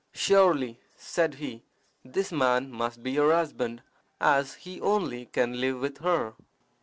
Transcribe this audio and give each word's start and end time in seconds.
"Surely," 0.15 0.79
said 0.97 1.35
he, 1.35 1.61
"this 2.03 2.31
man 2.31 2.71
must 2.71 3.03
be 3.03 3.13
her 3.17 3.31
husband, 3.31 3.83
as 4.19 4.55
he 4.55 4.81
only 4.81 5.27
can 5.27 5.61
live 5.61 5.79
with 5.79 5.99
her." 5.99 6.33